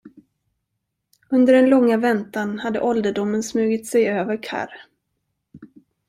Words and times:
Under 1.29 1.53
den 1.53 1.69
långa 1.69 1.97
väntan 1.97 2.59
hade 2.59 2.81
ålderdomen 2.81 3.43
smugit 3.43 3.87
sig 3.87 4.07
över 4.09 4.43
Karr. 4.43 4.73